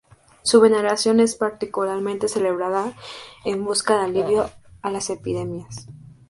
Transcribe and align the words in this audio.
Su 0.41 0.59
veneración 0.61 1.19
es 1.19 1.35
particularmente 1.35 2.27
celebrada 2.27 2.95
en 3.45 3.63
busca 3.63 3.99
de 3.99 4.05
alivio 4.05 4.49
a 4.81 4.89
las 4.89 5.11
epidemias. 5.11 5.85